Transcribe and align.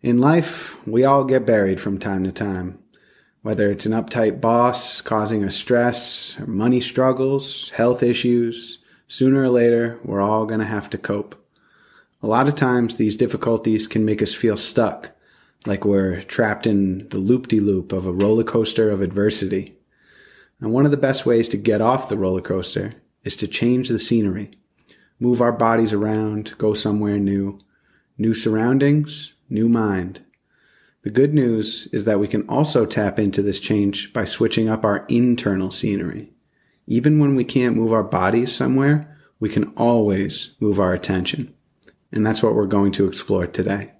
In 0.00 0.18
life, 0.18 0.76
we 0.86 1.02
all 1.02 1.24
get 1.24 1.44
buried 1.44 1.80
from 1.80 1.98
time 1.98 2.22
to 2.22 2.30
time. 2.30 2.78
Whether 3.42 3.68
it's 3.68 3.84
an 3.84 3.90
uptight 3.90 4.40
boss 4.40 5.00
causing 5.00 5.42
us 5.42 5.56
stress, 5.56 6.38
or 6.38 6.46
money 6.46 6.80
struggles, 6.80 7.70
health 7.70 8.04
issues, 8.04 8.78
sooner 9.08 9.42
or 9.42 9.48
later, 9.48 9.98
we're 10.04 10.20
all 10.20 10.46
going 10.46 10.60
to 10.60 10.66
have 10.66 10.88
to 10.90 10.98
cope. 10.98 11.34
A 12.22 12.28
lot 12.28 12.46
of 12.46 12.54
times, 12.54 12.94
these 12.94 13.16
difficulties 13.16 13.88
can 13.88 14.04
make 14.04 14.22
us 14.22 14.34
feel 14.34 14.56
stuck, 14.56 15.10
like 15.66 15.84
we're 15.84 16.22
trapped 16.22 16.64
in 16.64 17.08
the 17.08 17.18
loop 17.18 17.48
de 17.48 17.58
loop 17.58 17.92
of 17.92 18.06
a 18.06 18.12
roller 18.12 18.44
coaster 18.44 18.92
of 18.92 19.02
adversity. 19.02 19.78
And 20.60 20.70
one 20.70 20.84
of 20.84 20.92
the 20.92 20.96
best 20.96 21.26
ways 21.26 21.48
to 21.48 21.56
get 21.56 21.80
off 21.80 22.08
the 22.08 22.16
roller 22.16 22.42
coaster 22.42 22.94
is 23.24 23.34
to 23.38 23.48
change 23.48 23.88
the 23.88 23.98
scenery, 23.98 24.52
move 25.18 25.40
our 25.40 25.52
bodies 25.52 25.92
around, 25.92 26.56
go 26.56 26.72
somewhere 26.72 27.18
new, 27.18 27.58
new 28.16 28.32
surroundings, 28.32 29.34
new 29.48 29.68
mind. 29.68 30.24
The 31.02 31.10
good 31.10 31.32
news 31.32 31.88
is 31.92 32.04
that 32.04 32.20
we 32.20 32.28
can 32.28 32.46
also 32.48 32.84
tap 32.84 33.18
into 33.18 33.40
this 33.40 33.60
change 33.60 34.12
by 34.12 34.24
switching 34.24 34.68
up 34.68 34.84
our 34.84 35.06
internal 35.08 35.70
scenery. 35.70 36.32
Even 36.86 37.18
when 37.18 37.34
we 37.34 37.44
can't 37.44 37.76
move 37.76 37.92
our 37.92 38.02
bodies 38.02 38.54
somewhere, 38.54 39.16
we 39.40 39.48
can 39.48 39.72
always 39.76 40.54
move 40.60 40.80
our 40.80 40.92
attention. 40.92 41.54
And 42.10 42.26
that's 42.26 42.42
what 42.42 42.54
we're 42.54 42.66
going 42.66 42.92
to 42.92 43.06
explore 43.06 43.46
today. 43.46 43.92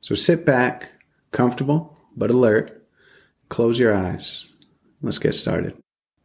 So 0.00 0.14
sit 0.14 0.44
back, 0.44 0.90
comfortable 1.32 1.94
but 2.16 2.30
alert, 2.30 2.86
close 3.48 3.78
your 3.78 3.92
eyes. 3.92 4.50
Let's 5.02 5.18
get 5.18 5.34
started. 5.34 5.76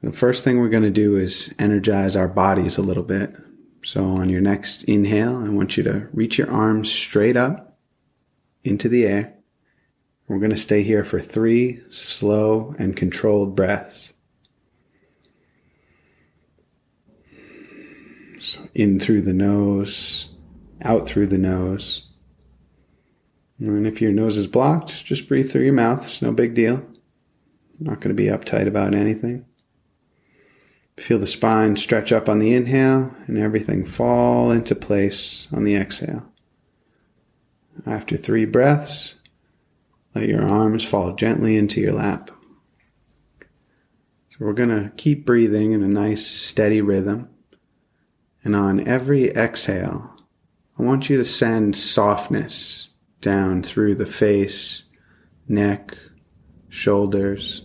The 0.01 0.11
first 0.11 0.43
thing 0.43 0.59
we're 0.59 0.69
going 0.69 0.83
to 0.83 0.91
do 0.91 1.17
is 1.17 1.53
energize 1.59 2.15
our 2.15 2.27
bodies 2.27 2.77
a 2.77 2.81
little 2.83 3.03
bit. 3.03 3.35
So 3.83 4.05
on 4.05 4.29
your 4.29 4.41
next 4.41 4.83
inhale, 4.83 5.43
I 5.43 5.49
want 5.49 5.77
you 5.77 5.83
to 5.83 6.07
reach 6.13 6.37
your 6.37 6.51
arms 6.51 6.91
straight 6.91 7.35
up 7.35 7.68
into 8.63 8.89
the 8.89 9.05
air. 9.05 9.35
We're 10.27 10.39
going 10.39 10.51
to 10.51 10.57
stay 10.57 10.83
here 10.83 11.03
for 11.03 11.19
three 11.19 11.81
slow 11.89 12.75
and 12.77 12.95
controlled 12.95 13.55
breaths. 13.55 14.13
So 18.39 18.67
in 18.73 18.99
through 18.99 19.23
the 19.23 19.33
nose, 19.33 20.29
out 20.81 21.07
through 21.07 21.27
the 21.27 21.37
nose. 21.37 22.05
And 23.59 23.85
if 23.85 24.01
your 24.01 24.11
nose 24.11 24.37
is 24.37 24.47
blocked, 24.47 25.03
just 25.03 25.27
breathe 25.27 25.51
through 25.51 25.63
your 25.63 25.73
mouth. 25.73 26.03
It's 26.03 26.21
no 26.21 26.31
big 26.31 26.53
deal. 26.53 26.85
Not 27.79 27.99
going 27.99 28.15
to 28.15 28.23
be 28.23 28.29
uptight 28.29 28.67
about 28.67 28.93
anything. 28.93 29.45
Feel 30.97 31.17
the 31.17 31.27
spine 31.27 31.75
stretch 31.75 32.11
up 32.11 32.29
on 32.29 32.39
the 32.39 32.53
inhale 32.53 33.15
and 33.25 33.37
everything 33.37 33.85
fall 33.85 34.51
into 34.51 34.75
place 34.75 35.47
on 35.51 35.63
the 35.63 35.75
exhale. 35.75 36.28
After 37.89 38.17
three 38.17 38.45
breaths, 38.45 39.15
let 40.13 40.29
your 40.29 40.47
arms 40.47 40.85
fall 40.85 41.15
gently 41.15 41.57
into 41.57 41.81
your 41.81 41.93
lap. 41.93 42.29
So 44.29 44.37
we're 44.37 44.53
going 44.53 44.69
to 44.69 44.91
keep 44.95 45.25
breathing 45.25 45.71
in 45.71 45.81
a 45.81 45.87
nice 45.87 46.23
steady 46.23 46.81
rhythm. 46.81 47.29
And 48.43 48.55
on 48.55 48.87
every 48.87 49.31
exhale, 49.31 50.13
I 50.77 50.83
want 50.83 51.09
you 51.09 51.17
to 51.17 51.25
send 51.25 51.75
softness 51.75 52.89
down 53.21 53.63
through 53.63 53.95
the 53.95 54.05
face, 54.05 54.83
neck, 55.47 55.97
shoulders. 56.69 57.63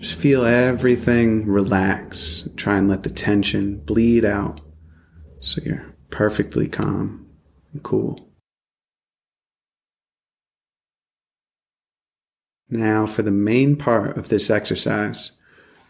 Just 0.00 0.18
feel 0.18 0.44
everything 0.44 1.46
relax. 1.46 2.48
Try 2.56 2.78
and 2.78 2.88
let 2.88 3.04
the 3.04 3.10
tension 3.10 3.78
bleed 3.78 4.24
out 4.24 4.60
so 5.38 5.62
you're 5.64 5.94
perfectly 6.10 6.66
calm 6.66 7.28
and 7.72 7.80
cool. 7.84 8.26
Now, 12.68 13.06
for 13.06 13.22
the 13.22 13.30
main 13.30 13.76
part 13.76 14.16
of 14.16 14.28
this 14.28 14.50
exercise, 14.50 15.32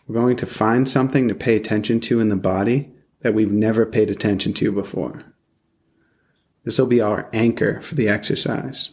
we're 0.07 0.21
going 0.21 0.37
to 0.37 0.47
find 0.47 0.89
something 0.89 1.29
to 1.29 1.35
pay 1.35 1.57
attention 1.57 2.01
to 2.01 2.21
in 2.21 2.29
the 2.29 2.37
body 2.37 2.93
that 3.21 3.35
we've 3.35 3.51
never 3.51 3.87
paid 3.87 4.11
attention 4.11 4.53
to 4.55 4.71
before. 4.71 5.25
This 6.65 6.79
will 6.79 6.87
be 6.87 7.01
our 7.01 7.29
anchor 7.33 7.81
for 7.81 7.95
the 7.95 8.09
exercise. 8.09 8.91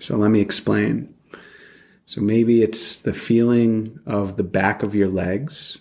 So 0.00 0.16
let 0.16 0.30
me 0.30 0.40
explain. 0.40 1.14
So 2.06 2.20
maybe 2.20 2.62
it's 2.62 2.98
the 2.98 3.14
feeling 3.14 3.98
of 4.06 4.36
the 4.36 4.44
back 4.44 4.82
of 4.82 4.94
your 4.94 5.08
legs 5.08 5.78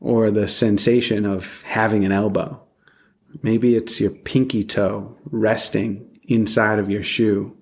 or 0.00 0.30
the 0.30 0.48
sensation 0.48 1.26
of 1.26 1.62
having 1.62 2.04
an 2.04 2.12
elbow. 2.12 2.62
Maybe 3.42 3.76
it's 3.76 4.00
your 4.00 4.10
pinky 4.10 4.64
toe 4.64 5.16
resting 5.26 6.20
inside 6.24 6.78
of 6.78 6.90
your 6.90 7.02
shoe 7.02 7.57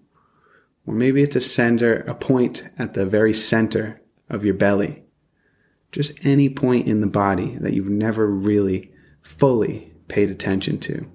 or 0.87 0.95
maybe 0.95 1.23
it's 1.23 1.37
a 1.37 1.41
center, 1.41 2.01
a 2.07 2.15
point 2.15 2.69
at 2.79 2.95
the 2.95 3.05
very 3.05 3.35
center 3.35 4.01
of 4.31 4.45
your 4.45 4.55
belly. 4.55 5.03
Just 5.93 6.25
any 6.25 6.49
point 6.49 6.87
in 6.87 7.01
the 7.01 7.07
body 7.07 7.57
that 7.57 7.73
you've 7.73 7.89
never 7.89 8.27
really 8.27 8.93
fully 9.23 9.93
paid 10.09 10.31
attention 10.31 10.79
to. 10.81 11.07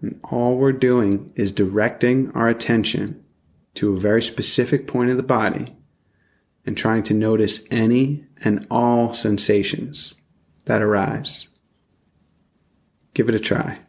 And 0.00 0.20
all 0.24 0.56
we're 0.56 0.72
doing 0.72 1.32
is 1.34 1.52
directing 1.52 2.30
our 2.32 2.48
attention 2.48 3.24
to 3.74 3.94
a 3.94 4.00
very 4.00 4.22
specific 4.22 4.86
point 4.86 5.10
of 5.10 5.16
the 5.16 5.22
body 5.22 5.76
and 6.66 6.76
trying 6.76 7.02
to 7.04 7.14
notice 7.14 7.64
any 7.70 8.26
and 8.44 8.66
all 8.70 9.14
sensations 9.14 10.14
that 10.66 10.82
arise. 10.82 11.48
Give 13.14 13.28
it 13.28 13.34
a 13.34 13.40
try. 13.40 13.80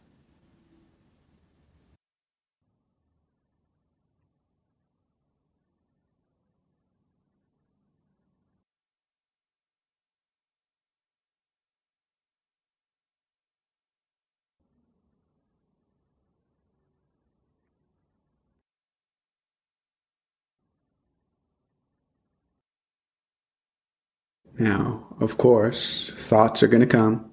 Now, 24.63 25.07
of 25.19 25.37
course, 25.37 26.09
thoughts 26.15 26.63
are 26.63 26.69
going 26.69 26.79
to 26.79 26.87
come. 26.87 27.29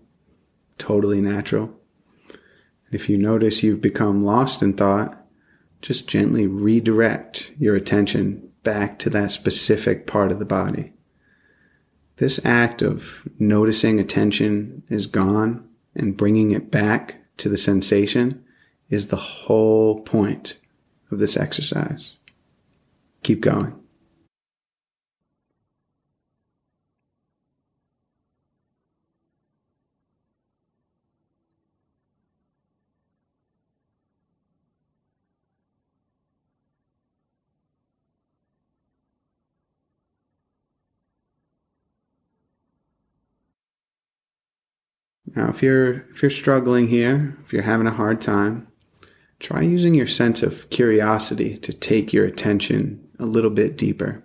Totally 0.78 1.20
natural. 1.20 1.72
If 2.90 3.08
you 3.08 3.16
notice 3.18 3.62
you've 3.62 3.80
become 3.80 4.24
lost 4.24 4.64
in 4.64 4.72
thought, 4.72 5.16
just 5.80 6.08
gently 6.08 6.48
redirect 6.48 7.52
your 7.56 7.76
attention 7.76 8.50
back 8.64 8.98
to 8.98 9.10
that 9.10 9.30
specific 9.30 10.08
part 10.08 10.32
of 10.32 10.40
the 10.40 10.44
body. 10.44 10.92
This 12.16 12.44
act 12.44 12.82
of 12.82 13.28
noticing 13.38 14.00
attention 14.00 14.82
is 14.88 15.06
gone 15.06 15.68
and 15.94 16.16
bringing 16.16 16.50
it 16.50 16.72
back 16.72 17.22
to 17.36 17.48
the 17.48 17.56
sensation 17.56 18.44
is 18.88 19.06
the 19.06 19.16
whole 19.16 20.00
point 20.00 20.58
of 21.12 21.20
this 21.20 21.36
exercise. 21.36 22.16
Keep 23.22 23.40
going. 23.40 23.79
Now, 45.34 45.48
if 45.48 45.62
you're 45.62 46.06
if 46.10 46.22
you're 46.22 46.30
struggling 46.30 46.88
here, 46.88 47.36
if 47.44 47.52
you're 47.52 47.62
having 47.62 47.86
a 47.86 47.92
hard 47.92 48.20
time, 48.20 48.66
try 49.38 49.62
using 49.62 49.94
your 49.94 50.08
sense 50.08 50.42
of 50.42 50.68
curiosity 50.70 51.56
to 51.58 51.72
take 51.72 52.12
your 52.12 52.26
attention 52.26 53.08
a 53.18 53.26
little 53.26 53.50
bit 53.50 53.76
deeper. 53.76 54.24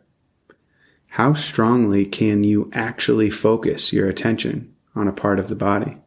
How 1.10 1.34
strongly 1.34 2.06
can 2.06 2.44
you 2.44 2.70
actually 2.74 3.30
focus 3.30 3.94
your 3.94 4.10
attention 4.10 4.74
on 4.96 5.08
a 5.08 5.14
part 5.14 5.40
of 5.40 5.48
the 5.48 5.56
body? 5.56 5.98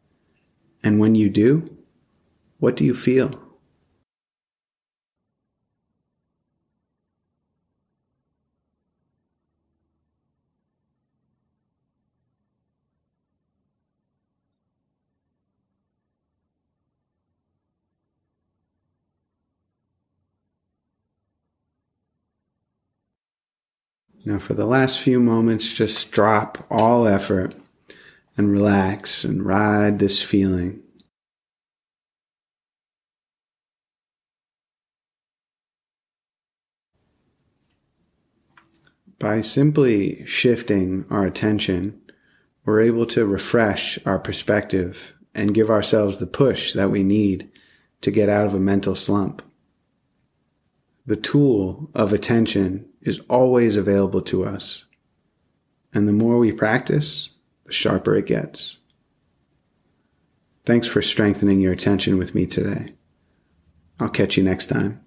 And 0.82 0.99
when 0.99 1.14
you 1.14 1.31
do, 1.31 1.76
what 2.58 2.76
do 2.76 2.84
you 2.84 2.94
feel? 2.94 3.47
Now, 24.25 24.38
for 24.38 24.55
the 24.55 24.67
last 24.67 25.00
few 25.00 25.20
moments, 25.20 25.73
just 25.73 26.11
drop 26.11 26.67
all 26.70 27.06
effort 27.06 27.55
and 28.37 28.50
relax 28.50 29.25
and 29.25 29.44
ride 29.44 29.99
this 29.99 30.23
feeling. 30.23 30.82
By 39.19 39.41
simply 39.41 40.25
shifting 40.26 41.05
our 41.11 41.26
attention, 41.26 42.00
we're 42.65 42.82
able 42.82 43.06
to 43.06 43.26
refresh 43.26 43.99
our 44.06 44.19
perspective 44.19 45.15
and 45.35 45.55
give 45.55 45.70
ourselves 45.70 46.19
the 46.19 46.26
push 46.26 46.73
that 46.75 46.91
we 46.91 47.03
need 47.03 47.50
to 48.03 48.12
get 48.12 48.29
out 48.29 48.47
of 48.47 48.55
a 48.55 48.61
mental 48.61 48.94
slump. 48.94 49.43
The 51.06 51.17
tool 51.17 51.91
of 51.94 52.12
attention 52.12 52.87
is 53.02 53.20
always 53.28 53.76
available 53.76 54.20
to 54.22 54.44
us. 54.44 54.84
And 55.92 56.06
the 56.06 56.12
more 56.12 56.38
we 56.38 56.52
practice, 56.52 57.30
the 57.64 57.72
sharper 57.72 58.14
it 58.14 58.26
gets. 58.26 58.78
Thanks 60.66 60.86
for 60.86 61.00
strengthening 61.00 61.60
your 61.60 61.72
attention 61.72 62.18
with 62.18 62.34
me 62.34 62.46
today. 62.46 62.92
I'll 63.98 64.10
catch 64.10 64.36
you 64.36 64.42
next 64.44 64.66
time. 64.66 65.04